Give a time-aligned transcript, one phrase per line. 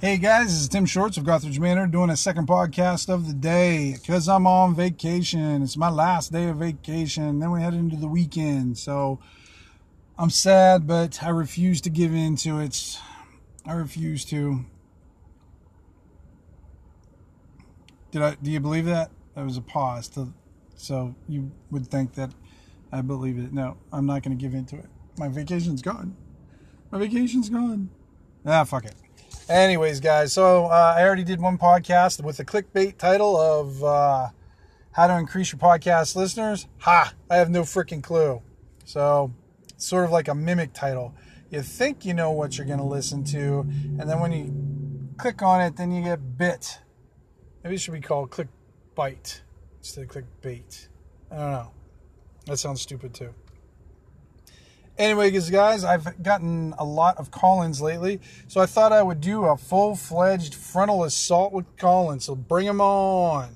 [0.00, 3.34] Hey guys, this is Tim Shorts of Gothridge Manor doing a second podcast of the
[3.34, 5.62] day because I'm on vacation.
[5.62, 7.38] It's my last day of vacation.
[7.38, 8.78] Then we head into the weekend.
[8.78, 9.18] So
[10.16, 12.98] I'm sad, but I refuse to give in to it.
[13.66, 14.64] I refuse to.
[18.10, 19.10] Did I do you believe that?
[19.34, 20.32] That was a pause to,
[20.76, 22.30] so you would think that
[22.90, 23.52] I believe it.
[23.52, 24.86] No, I'm not going to give in to it.
[25.18, 26.16] My vacation's gone.
[26.90, 27.90] My vacation's gone.
[28.46, 28.94] Ah, fuck it.
[29.50, 34.28] Anyways, guys, so uh, I already did one podcast with the clickbait title of uh,
[34.92, 36.68] How to Increase Your Podcast Listeners.
[36.78, 37.12] Ha!
[37.28, 38.42] I have no freaking clue.
[38.84, 39.34] So,
[39.70, 41.16] it's sort of like a mimic title.
[41.50, 43.66] You think you know what you're going to listen to,
[43.98, 44.54] and then when you
[45.18, 46.78] click on it, then you get bit.
[47.64, 49.40] Maybe it should be called clickbait
[49.78, 50.86] instead of clickbait.
[51.28, 51.70] I don't know.
[52.46, 53.34] That sounds stupid too.
[55.00, 59.46] Anyway, guys, I've gotten a lot of call-ins lately, so I thought I would do
[59.46, 62.26] a full-fledged frontal assault with call-ins.
[62.26, 63.48] So bring them on.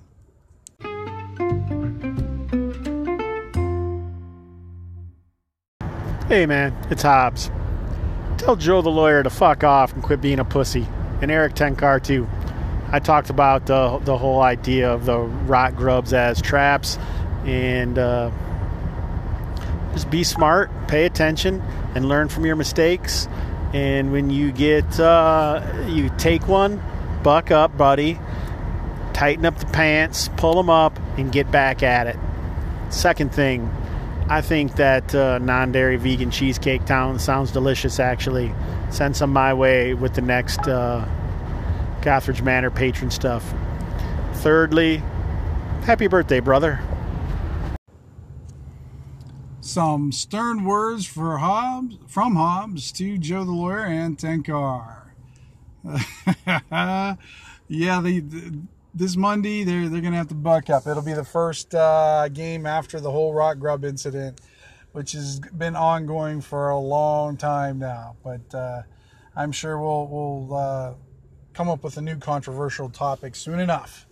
[6.29, 7.51] Hey man, it's Hobbs.
[8.39, 10.89] Tell Joe the lawyer to fuck off and quit being a pussy.
[11.21, 12.27] And Erik Tenkar too.
[12.91, 16.97] I talked about the the whole idea of the rot grubs as traps,
[17.45, 18.31] and uh,
[19.95, 21.63] just be smart, pay attention,
[21.95, 23.29] and learn from your mistakes.
[23.73, 26.83] And when you get, uh, you take one,
[27.23, 28.19] buck up, buddy,
[29.13, 32.17] tighten up the pants, pull them up, and get back at it.
[32.91, 33.71] Second thing,
[34.29, 38.53] I think that uh, non dairy vegan cheesecake town sounds delicious, actually.
[38.91, 41.07] Send some my way with the next uh,
[42.01, 43.55] Gothridge Manor patron stuff.
[44.35, 45.03] Thirdly,
[45.85, 46.81] happy birthday, brother
[49.65, 55.05] some stern words for Hobbs from Hobbs to Joe the lawyer and Tenkar.
[57.69, 58.59] yeah, the, the,
[58.95, 60.87] this Monday they're they're gonna have to buck up.
[60.87, 64.39] It'll be the first uh, game after the whole rot grub incident,
[64.93, 68.17] which has been ongoing for a long time now.
[68.23, 68.83] But uh,
[69.35, 70.95] I'm sure we'll we'll uh,
[71.55, 74.07] come up with a new controversial topic soon enough.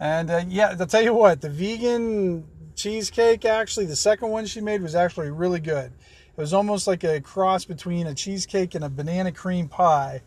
[0.00, 2.44] And uh, yeah, to tell you what, the vegan
[2.76, 3.86] cheesecake actually.
[3.86, 5.86] The second one she made was actually really good.
[5.86, 10.22] It was almost like a cross between a cheesecake and a banana cream pie.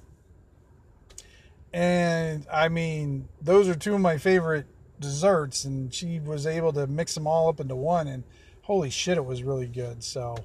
[1.72, 4.66] And i mean those are two of my favorite
[5.00, 8.24] desserts and she was able to mix them all up into one and
[8.64, 10.04] holy shit it was really good.
[10.04, 10.36] So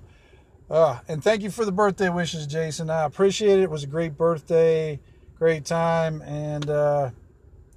[0.70, 2.90] uh, and thank you for the birthday wishes jason.
[2.90, 3.64] I appreciate it.
[3.64, 5.00] It was a great birthday
[5.36, 7.10] great time and uh,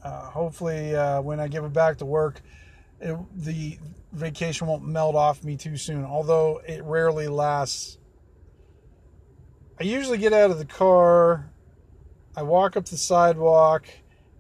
[0.04, 2.42] uh, hopefully uh, when i give it back to work
[3.02, 3.78] it, the
[4.18, 7.98] vacation won't melt off me too soon, although it rarely lasts.
[9.80, 11.52] I usually get out of the car,
[12.36, 13.88] I walk up the sidewalk,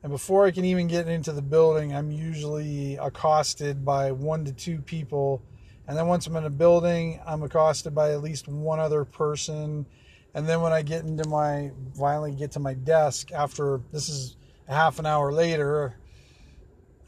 [0.04, 4.54] and before I can even get into the building, I'm usually accosted by one to
[4.54, 5.42] two people.
[5.88, 9.86] And then once I'm in a building, I'm accosted by at least one other person.
[10.34, 14.38] And then when I get into my, finally get to my desk after this is
[14.68, 15.98] half an hour later,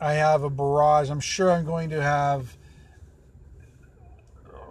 [0.01, 1.09] I have a barrage.
[1.09, 2.57] I'm sure I'm going to have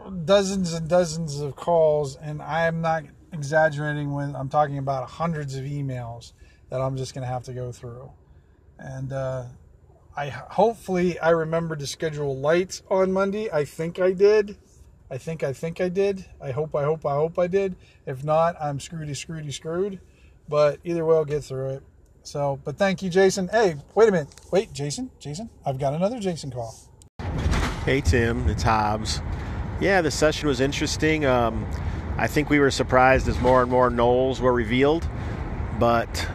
[0.09, 5.65] dozens and dozens of calls, and I'm not exaggerating when I'm talking about hundreds of
[5.65, 6.33] emails
[6.71, 8.11] that I'm just going to have to go through.
[8.79, 9.45] And uh,
[10.17, 13.51] I hopefully I remember to schedule lights on Monday.
[13.51, 14.57] I think I did.
[15.11, 16.27] I think I think I did.
[16.41, 17.77] I hope I hope I hope I did.
[18.07, 20.01] If not, I'm screwedy screwedy screwed.
[20.49, 21.83] But either way, I'll get through it.
[22.23, 23.49] So, but thank you, Jason.
[23.49, 24.35] Hey, wait a minute.
[24.51, 26.75] Wait, Jason, Jason, I've got another Jason call.
[27.85, 29.21] Hey, Tim, it's Hobbs.
[29.81, 31.25] Yeah, the session was interesting.
[31.25, 31.65] Um,
[32.16, 35.09] I think we were surprised as more and more gnolls were revealed,
[35.78, 36.28] but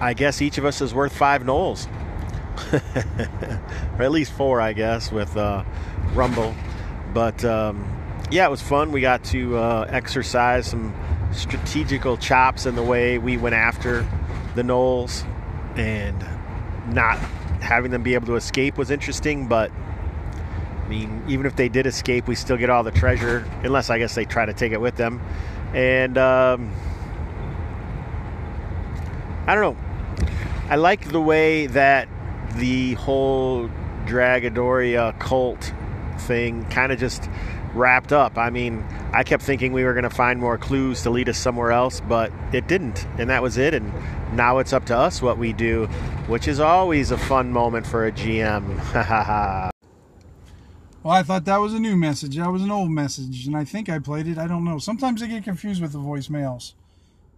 [0.00, 1.86] I guess each of us is worth five gnolls.
[3.98, 5.64] or at least four, I guess, with uh,
[6.14, 6.54] Rumble.
[7.12, 7.86] But um,
[8.30, 8.92] yeah, it was fun.
[8.92, 10.94] We got to uh, exercise some
[11.32, 14.08] strategical chops in the way we went after
[14.54, 15.24] the gnolls,
[15.76, 16.18] and
[16.94, 17.18] not
[17.60, 19.48] having them be able to escape was interesting.
[19.48, 19.70] But
[20.84, 23.98] I mean, even if they did escape, we still get all the treasure, unless I
[23.98, 25.20] guess they try to take it with them.
[25.72, 26.72] And um,
[29.46, 30.26] I don't know.
[30.68, 32.08] I like the way that
[32.56, 33.70] the whole
[34.06, 35.72] Dragadoria cult
[36.18, 37.28] thing kind of just
[37.74, 38.38] wrapped up.
[38.38, 41.38] I mean, I kept thinking we were going to find more clues to lead us
[41.38, 43.06] somewhere else, but it didn't.
[43.18, 43.74] And that was it.
[43.74, 43.92] And
[44.36, 45.86] now it's up to us what we do,
[46.26, 49.70] which is always a fun moment for a GM.
[51.04, 52.36] well, I thought that was a new message.
[52.36, 54.38] That was an old message, and I think I played it.
[54.38, 54.78] I don't know.
[54.78, 56.72] Sometimes I get confused with the voicemails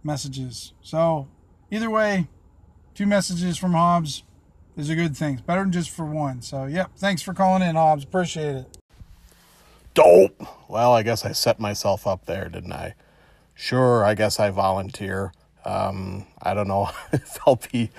[0.05, 0.71] messages.
[0.81, 1.27] So,
[1.69, 2.29] either way,
[2.95, 4.23] two messages from Hobbs
[4.77, 5.33] is a good thing.
[5.33, 6.41] It's better than just for one.
[6.41, 6.91] So, yep.
[6.95, 8.05] Thanks for calling in, Hobbs.
[8.05, 8.77] Appreciate it.
[9.93, 10.47] Dope.
[10.69, 12.95] Well, I guess I set myself up there, didn't I?
[13.53, 15.33] Sure, I guess I volunteer.
[15.65, 17.91] Um, I don't know if I'll be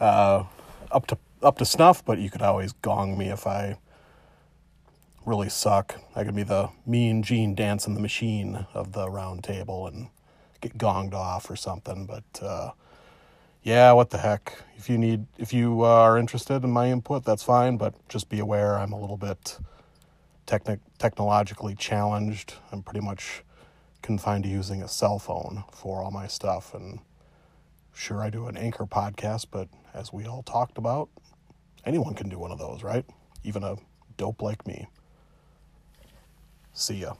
[0.00, 0.44] uh,
[0.90, 3.76] up to up to snuff, but you could always gong me if I
[5.24, 6.00] really suck.
[6.14, 10.08] I could be the mean Gene dancing the machine of the round table and
[10.60, 12.06] get gonged off or something.
[12.06, 12.70] But uh,
[13.62, 14.62] yeah, what the heck?
[14.76, 17.76] If you need, if you uh, are interested in my input, that's fine.
[17.76, 19.58] But just be aware, I'm a little bit
[20.46, 22.54] technic- technologically challenged.
[22.72, 23.44] I'm pretty much
[24.02, 26.74] confined to using a cell phone for all my stuff.
[26.74, 26.98] And
[27.94, 31.08] sure, I do an anchor podcast, but as we all talked about,
[31.84, 33.04] anyone can do one of those, right?
[33.44, 33.76] Even a
[34.16, 34.88] dope like me.
[36.72, 37.14] See ya.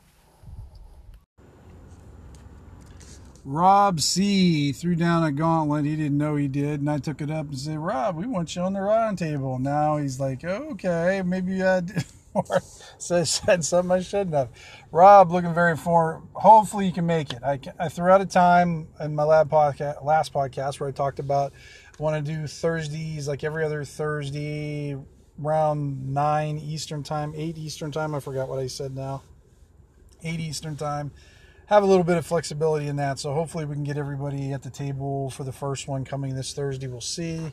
[3.44, 7.30] Rob C threw down a gauntlet he didn't know he did, and I took it
[7.30, 11.22] up and said, "Rob, we want you on the round table." Now he's like, "Okay,
[11.24, 12.04] maybe I did
[12.34, 12.62] more."
[12.98, 14.50] said said something I shouldn't have.
[14.92, 16.22] Rob, looking very for.
[16.34, 17.42] Hopefully, you can make it.
[17.42, 21.18] I, I threw out a time in my lab podcast, last podcast, where I talked
[21.18, 21.52] about
[21.98, 24.96] want to do Thursdays like every other Thursday,
[25.42, 28.14] around nine Eastern time, eight Eastern time.
[28.14, 29.22] I forgot what I said now.
[30.22, 31.12] Eight Eastern time
[31.66, 33.18] have a little bit of flexibility in that.
[33.18, 36.52] So hopefully we can get everybody at the table for the first one coming this
[36.52, 36.86] Thursday.
[36.86, 37.52] We'll see.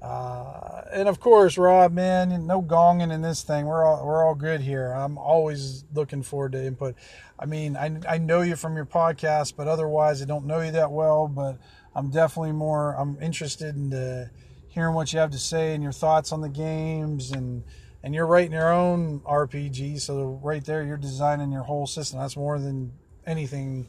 [0.00, 3.66] Uh, and of course, Rob, man, no gonging in this thing.
[3.66, 4.92] We're all we're all good here.
[4.92, 6.94] I'm always looking forward to input.
[7.36, 10.70] I mean, I I know you from your podcast, but otherwise, I don't know you
[10.72, 11.26] that well.
[11.26, 11.58] But
[11.96, 12.94] I'm definitely more.
[12.96, 14.30] I'm interested in the,
[14.68, 17.64] hearing what you have to say and your thoughts on the games and
[18.02, 20.00] and you're writing your own RPG.
[20.00, 22.18] So right there, you're designing your whole system.
[22.18, 22.92] That's more than
[23.26, 23.88] anything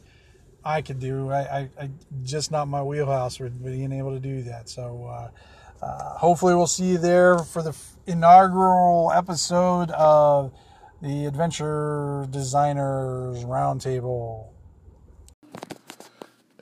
[0.64, 1.30] I could do.
[1.30, 1.90] I, I, I
[2.22, 4.68] just not my wheelhouse for being able to do that.
[4.68, 7.76] So uh, uh, hopefully we'll see you there for the
[8.06, 10.52] inaugural episode of
[11.00, 14.48] the Adventure Designers Roundtable.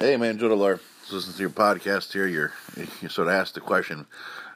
[0.00, 0.81] Hey man, Joe Delar.
[1.11, 2.27] Listen to your podcast here.
[2.27, 2.53] You're
[3.00, 4.06] you sort of asked the question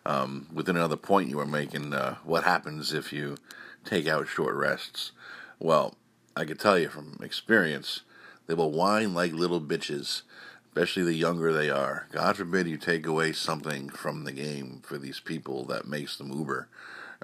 [0.04, 1.92] um, within another point you were making.
[1.92, 3.36] Uh, what happens if you
[3.84, 5.12] take out short rests?
[5.58, 5.96] Well,
[6.36, 8.02] I can tell you from experience
[8.46, 10.22] they will whine like little bitches,
[10.66, 12.08] especially the younger they are.
[12.12, 16.32] God forbid you take away something from the game for these people that makes them
[16.32, 16.68] Uber.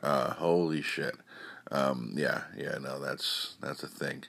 [0.02, 1.16] Uh, holy shit.
[1.70, 4.24] Um, yeah, yeah, no, that's that's a thing.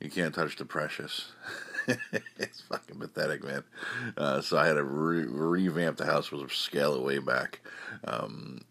[0.00, 1.32] You can't touch the precious.
[2.38, 3.64] it's fucking pathetic, man.
[4.16, 7.60] Uh, so I had to re- revamp the house a scale it way back.
[8.04, 8.62] Um,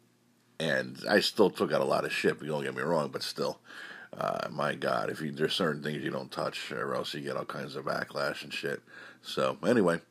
[0.59, 3.59] and I still took out a lot of shit, don't get me wrong, but still
[4.17, 7.37] uh, my God, if you, there's certain things you don't touch, or else you get
[7.37, 8.81] all kinds of backlash and shit.
[9.21, 10.01] So anyway,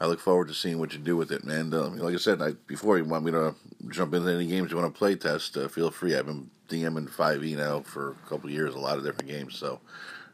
[0.00, 1.44] I look forward to seeing what you do with it.
[1.44, 1.72] man.
[1.72, 3.54] uh, like I said, I, before you want me to
[3.88, 6.16] jump into any games you want to play test, uh, feel free.
[6.16, 9.80] I've been DMing 5e now for a couple years, a lot of different games, so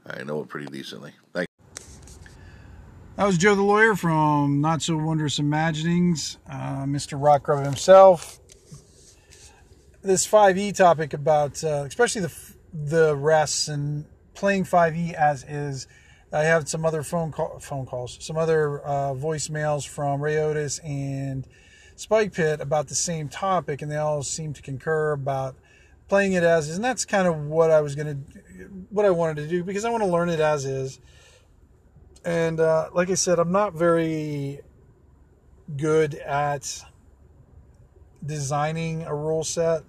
[0.06, 1.12] I know it pretty decently.
[1.34, 1.51] Thank.
[3.22, 7.12] That was Joe the lawyer from Not So Wondrous Imaginings, uh, Mr.
[7.16, 8.40] Rot Grub himself.
[10.02, 12.32] This 5e topic about, uh, especially the
[12.72, 15.86] the rests and playing 5e as is.
[16.32, 20.80] I have some other phone call, phone calls, some other uh, voicemails from Ray Otus
[20.80, 21.46] and
[21.94, 25.54] Spike Pit about the same topic, and they all seem to concur about
[26.08, 26.74] playing it as is.
[26.74, 28.18] And that's kind of what I was gonna,
[28.90, 30.98] what I wanted to do because I want to learn it as is.
[32.24, 34.60] And uh, like I said, I'm not very
[35.76, 36.84] good at
[38.24, 39.82] designing a rule set.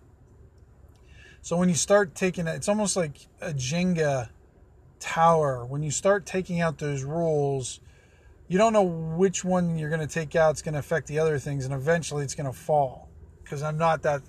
[1.42, 4.30] So when you start taking it, it's almost like a Jenga
[5.00, 5.66] tower.
[5.66, 7.82] When you start taking out those rules,
[8.48, 10.52] you don't know which one you're going to take out.
[10.52, 13.10] It's going to affect the other things, and eventually it's going to fall.
[13.44, 14.22] Because I'm not that.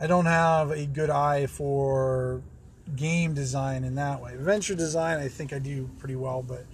[0.00, 2.42] I don't have a good eye for
[2.96, 4.34] game design in that way.
[4.34, 6.64] Adventure design, I think I do pretty well, but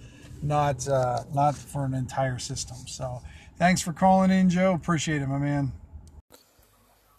[0.43, 2.77] not uh, not for an entire system.
[2.87, 3.23] So,
[3.59, 4.75] thanks for calling in, Joe.
[4.75, 5.73] Appreciate it, my man.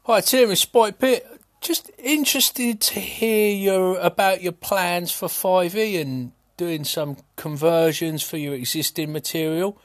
[0.04, 1.28] Hi, Tim, it's Spike Pit.
[1.62, 8.38] Just interested to hear your about your plans for 5e and doing some conversions for
[8.38, 9.80] your existing material.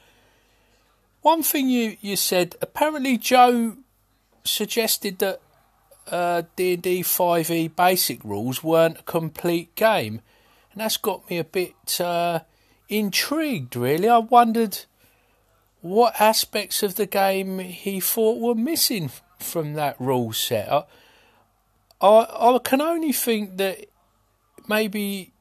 [1.23, 3.77] One thing you, you said, apparently Joe
[4.45, 5.41] suggested that
[6.11, 10.21] uh, D&D 5e basic rules weren't a complete game.
[10.73, 12.41] And that's got me a bit uh,
[12.89, 14.09] intrigued, really.
[14.09, 14.81] I wondered
[15.81, 20.71] what aspects of the game he thought were missing from that rule set.
[20.71, 20.85] I,
[22.01, 23.87] I, I can only think that
[24.69, 25.33] maybe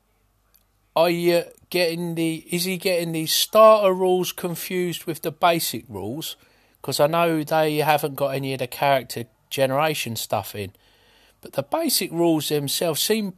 [0.96, 6.36] are you getting the is he getting the starter rules confused with the basic rules?
[6.84, 10.74] because I know they haven't got any of the character generation stuff in.
[11.42, 13.34] But the basic rules themselves seem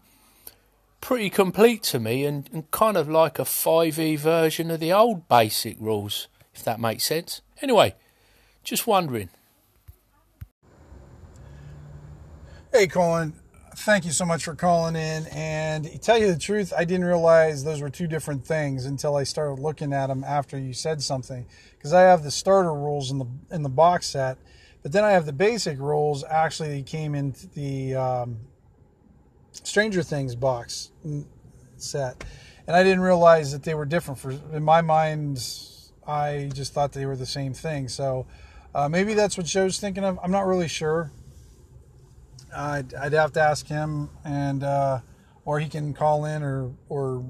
[1.01, 5.27] pretty complete to me and, and kind of like a 5e version of the old
[5.27, 7.41] basic rules, if that makes sense.
[7.61, 7.93] Anyway,
[8.63, 9.29] just wondering.
[12.71, 13.33] Hey, Colin.
[13.77, 15.27] Thank you so much for calling in.
[15.27, 19.23] And tell you the truth, I didn't realize those were two different things until I
[19.23, 21.45] started looking at them after you said something.
[21.77, 24.37] Because I have the starter rules in the in the box set,
[24.85, 28.37] but then I have the basic rolls actually came in the um,
[29.51, 30.91] Stranger Things box
[31.75, 32.23] set,
[32.67, 34.19] and I didn't realize that they were different.
[34.19, 35.43] For in my mind,
[36.05, 37.87] I just thought they were the same thing.
[37.87, 38.27] So
[38.75, 40.19] uh, maybe that's what Joe's thinking of.
[40.21, 41.11] I'm not really sure.
[42.55, 44.99] I'd, I'd have to ask him, and uh,
[45.45, 47.25] or he can call in or or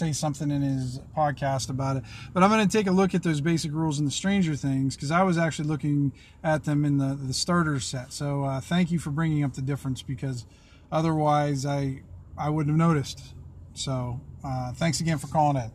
[0.00, 2.04] say something in his podcast about it.
[2.32, 4.96] But I'm going to take a look at those basic rules in the Stranger Things
[4.96, 8.12] because I was actually looking at them in the the starter set.
[8.12, 10.46] So uh, thank you for bringing up the difference because
[10.90, 12.00] otherwise I
[12.38, 13.34] I wouldn't have noticed.
[13.74, 15.70] So uh, thanks again for calling in.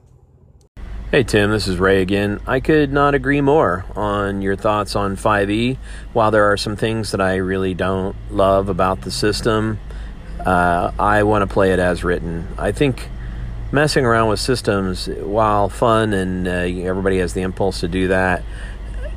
[1.12, 2.41] Hey Tim, this is Ray again.
[2.48, 5.77] I could not agree more on your thoughts on 5e.
[6.13, 9.77] While there are some things that I really don't love about the system,
[10.44, 12.48] uh, I want to play it as written.
[12.58, 13.08] I think
[13.75, 18.41] messing around with systems, while fun and uh, everybody has the impulse to do that,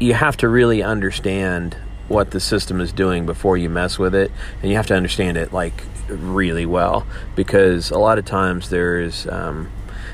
[0.01, 1.77] you have to really understand
[2.09, 5.37] what the system is doing before you mess with it, and you have to understand
[5.37, 9.71] it like really well because a lot of times there's um,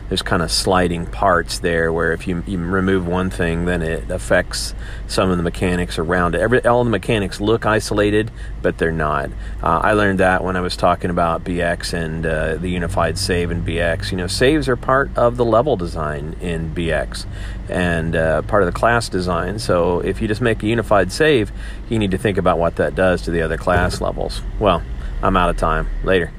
[0.09, 4.11] there's kind of sliding parts there where if you, you remove one thing, then it
[4.11, 4.75] affects
[5.07, 6.41] some of the mechanics around it.
[6.41, 8.31] Every, all the mechanics look isolated,
[8.61, 9.31] but they're not.
[9.63, 13.51] Uh, I learned that when I was talking about BX and uh, the unified save
[13.51, 14.11] in BX.
[14.11, 17.27] You know, saves are part of the level design in BX
[17.69, 19.59] and uh, part of the class design.
[19.59, 21.51] So if you just make a unified save,
[21.89, 24.43] you need to think about what that does to the other class levels.
[24.59, 24.83] Well,
[25.23, 25.89] I'm out of time.
[26.03, 26.31] Later.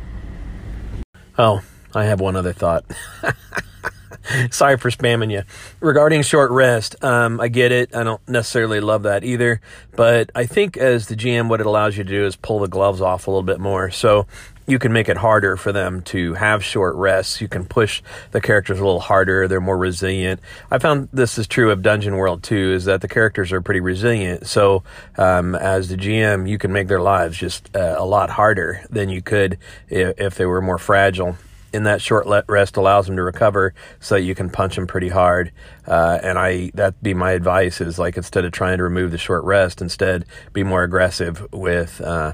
[1.37, 1.61] Oh,
[1.95, 2.85] I have one other thought.
[4.51, 5.43] Sorry for spamming you.
[5.79, 7.95] Regarding short rest, um, I get it.
[7.95, 9.61] I don't necessarily love that either.
[9.95, 12.67] But I think as the GM, what it allows you to do is pull the
[12.67, 13.91] gloves off a little bit more.
[13.91, 14.25] So
[14.67, 17.39] you can make it harder for them to have short rests.
[17.39, 19.47] You can push the characters a little harder.
[19.47, 20.39] They're more resilient.
[20.71, 23.79] I found this is true of Dungeon World too, is that the characters are pretty
[23.79, 24.47] resilient.
[24.47, 24.83] So,
[25.17, 29.09] um, as the GM, you can make their lives just uh, a lot harder than
[29.09, 31.37] you could if, if they were more fragile
[31.75, 35.09] in that short rest allows them to recover so that you can punch them pretty
[35.09, 35.51] hard.
[35.85, 39.17] Uh, and I that'd be my advice is like instead of trying to remove the
[39.17, 42.33] short rest, instead be more aggressive with uh,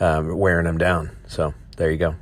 [0.00, 1.16] um, wearing them down.
[1.28, 2.16] So there you go.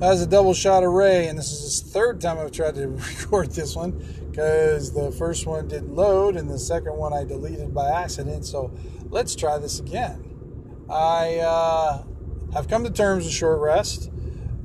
[0.00, 2.86] As a double shot array, and this is the third time I've tried to
[3.20, 3.92] record this one
[4.30, 8.44] because the first one didn't load and the second one I deleted by accident.
[8.44, 8.72] So
[9.08, 10.30] let's try this again.
[10.90, 12.04] I uh,
[12.54, 14.10] have come to terms with short rest.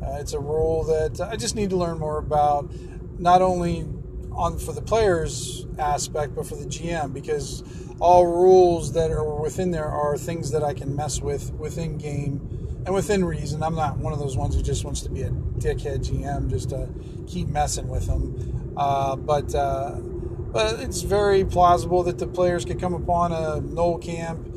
[0.01, 2.71] Uh, it's a rule that I just need to learn more about,
[3.19, 3.85] not only
[4.31, 7.63] on for the players aspect, but for the GM, because
[7.99, 12.81] all rules that are within there are things that I can mess with within game
[12.85, 13.61] and within reason.
[13.61, 16.69] I'm not one of those ones who just wants to be a dickhead GM just
[16.69, 16.87] to
[17.27, 18.73] keep messing with them.
[18.77, 24.01] Uh, but uh, but it's very plausible that the players could come upon a gnoll
[24.01, 24.47] camp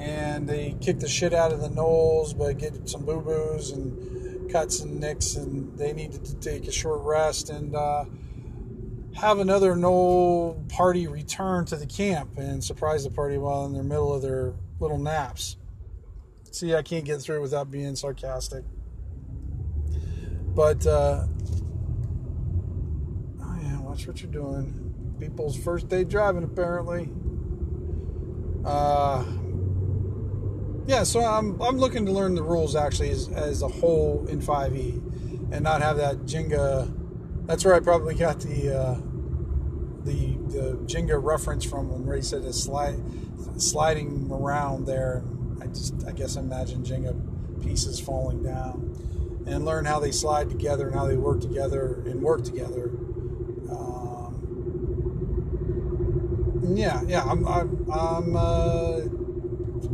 [0.00, 4.50] and they kick the shit out of the gnolls, but get some boo boos and
[4.50, 8.06] cuts and nicks, and they needed to take a short rest and uh,
[9.14, 13.82] have another gnoll party return to the camp and surprise the party while in the
[13.82, 15.56] middle of their little naps.
[16.50, 18.64] See, I can't get through without being sarcastic.
[20.54, 21.26] But, uh,
[23.42, 25.16] oh yeah, watch what you're doing.
[25.20, 27.10] People's first day driving, apparently.
[28.64, 29.24] Uh,
[30.90, 34.40] yeah, so I'm I'm looking to learn the rules actually as, as a whole in
[34.40, 36.92] 5e, and not have that Jenga.
[37.46, 38.94] That's where I probably got the uh,
[40.04, 43.00] the the Jenga reference from when Ray said it's slide
[43.56, 45.22] sliding around there.
[45.62, 47.14] I just I guess imagine Jenga
[47.62, 52.20] pieces falling down, and learn how they slide together and how they work together and
[52.20, 52.90] work together.
[53.70, 54.34] Um,
[56.74, 59.02] yeah, yeah, I'm I'm, I'm uh,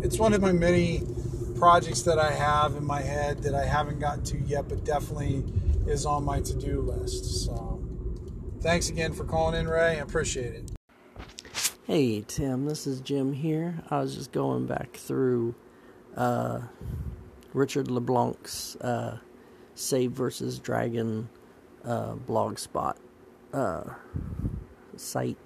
[0.03, 1.03] it's one of my many
[1.59, 5.45] projects that I have in my head that I haven't gotten to yet, but definitely
[5.87, 7.45] is on my to do list.
[7.45, 7.83] So
[8.61, 9.99] thanks again for calling in, Ray.
[9.99, 10.73] I appreciate it.
[11.85, 13.83] Hey, Tim, this is Jim here.
[13.91, 15.55] I was just going back through
[16.17, 16.63] uh,
[17.53, 19.19] Richard LeBlanc's uh,
[19.75, 21.29] Save versus Dragon
[21.85, 22.99] uh, blog spot
[23.53, 23.85] uh,
[24.97, 25.39] site,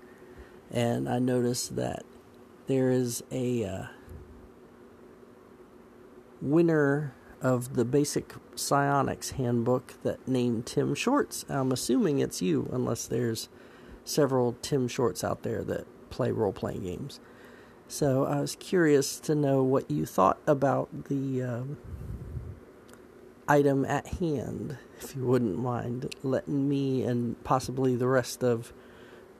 [0.71, 2.05] and I noticed that
[2.69, 3.87] there is a uh,
[6.41, 11.45] winner of the basic psionics handbook that named Tim Shorts.
[11.49, 13.49] I'm assuming it's you, unless there's
[14.05, 17.21] several Tim Shorts out there that play role playing games.
[17.89, 21.79] So I was curious to know what you thought about the um,
[23.49, 28.73] item at hand, if you wouldn't mind letting me and possibly the rest of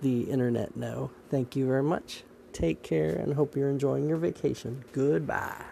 [0.01, 1.11] the internet know.
[1.29, 2.25] Thank you very much.
[2.53, 4.85] Take care and hope you're enjoying your vacation.
[4.93, 5.70] Goodbye.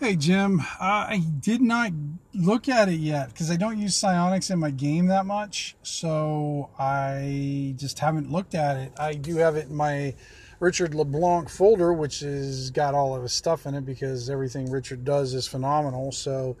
[0.00, 1.90] Hey Jim, I did not
[2.32, 6.70] look at it yet because I don't use psionics in my game that much, so
[6.78, 8.92] I just haven't looked at it.
[8.96, 10.14] I do have it in my
[10.60, 15.04] Richard LeBlanc folder, which has got all of his stuff in it because everything Richard
[15.04, 16.12] does is phenomenal.
[16.12, 16.56] So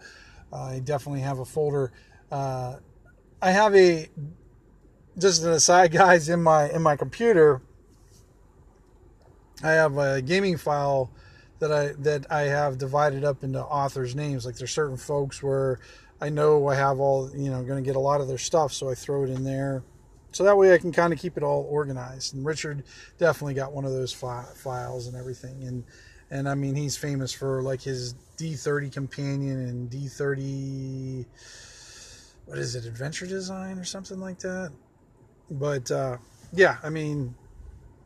[0.52, 1.92] I definitely have a folder.
[2.32, 2.78] Uh,
[3.40, 4.08] I have a
[5.16, 7.62] just an aside, guys, in my in my computer.
[9.62, 11.12] I have a gaming file
[11.60, 14.46] that I that I have divided up into authors' names.
[14.46, 15.78] Like there's certain folks where
[16.20, 18.72] I know I have all you know going to get a lot of their stuff,
[18.72, 19.82] so I throw it in there.
[20.32, 22.34] So that way I can kind of keep it all organized.
[22.34, 22.84] And Richard
[23.16, 25.64] definitely got one of those fi- files and everything.
[25.64, 25.84] And
[26.30, 31.26] and I mean he's famous for like his D30 companion and D30
[32.46, 34.72] what is it adventure design or something like that.
[35.50, 36.18] But uh,
[36.52, 37.34] yeah, I mean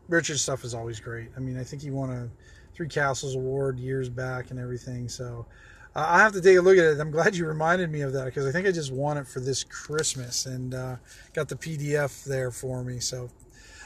[0.08, 1.28] Richard's stuff is always great.
[1.36, 2.30] I mean I think he won a
[2.74, 5.08] Three Castles Award years back and everything.
[5.08, 5.46] So
[5.94, 7.00] uh, I have to take a look at it.
[7.00, 9.40] I'm glad you reminded me of that because I think I just won it for
[9.40, 10.96] this Christmas and uh,
[11.34, 12.98] got the PDF there for me.
[13.00, 13.30] So,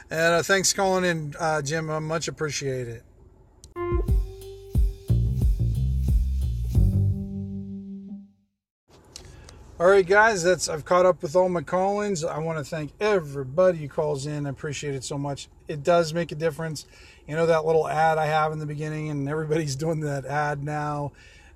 [0.09, 1.89] and uh, thanks calling in, uh, Jim.
[1.89, 4.16] I much appreciate it.
[9.79, 12.23] All right, guys, that's I've caught up with all my call-ins.
[12.23, 14.47] I want to thank everybody who calls in.
[14.47, 15.49] I appreciate it so much.
[15.67, 16.87] It does make a difference.
[17.27, 20.63] You know that little ad I have in the beginning, and everybody's doing that ad
[20.63, 21.11] now.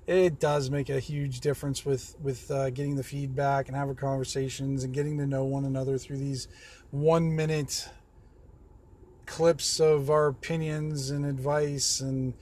[0.06, 4.84] It does make a huge difference with with uh, getting the feedback and having conversations
[4.84, 6.46] and getting to know one another through these
[6.92, 7.88] one minute
[9.26, 12.34] clips of our opinions and advice and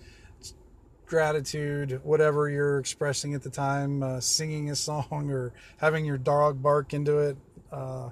[1.11, 6.63] gratitude, whatever you're expressing at the time, uh, singing a song or having your dog
[6.63, 7.37] bark into it.
[7.71, 8.09] Uh,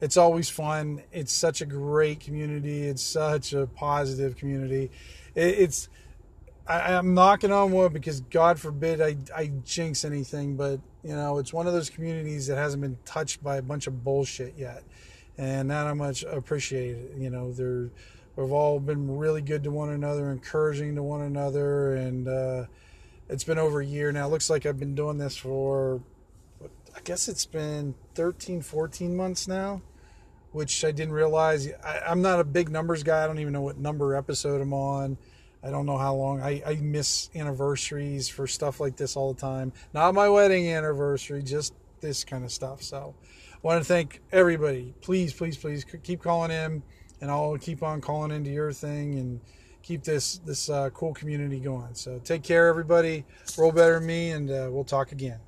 [0.00, 1.00] it's always fun.
[1.12, 2.82] It's such a great community.
[2.82, 4.90] It's such a positive community.
[5.34, 5.88] It, it's
[6.66, 11.38] I, am knocking on wood because God forbid I, I jinx anything, but you know
[11.38, 14.82] it's one of those communities that hasn't been touched by a bunch of bullshit yet,
[15.38, 16.96] and that I much appreciate.
[17.16, 17.90] You know they're
[18.36, 22.64] We've all been really good to one another, encouraging to one another, and uh,
[23.28, 24.26] it's been over a year now.
[24.26, 26.00] It looks like I've been doing this for,
[26.96, 29.82] I guess it's been 13, 14 months now,
[30.52, 31.68] which I didn't realize.
[31.84, 33.22] I, I'm not a big numbers guy.
[33.22, 35.18] I don't even know what number episode I'm on.
[35.62, 36.40] I don't know how long.
[36.40, 39.74] I, I miss anniversaries for stuff like this all the time.
[39.92, 42.82] Not my wedding anniversary, just this kind of stuff.
[42.82, 43.14] So
[43.52, 44.94] I want to thank everybody.
[45.02, 46.82] Please, please, please keep calling in
[47.22, 49.40] and I'll keep on calling into your thing and
[49.82, 51.94] keep this this uh, cool community going.
[51.94, 53.24] So take care, everybody.
[53.56, 55.38] Roll better than me, and uh, we'll talk again.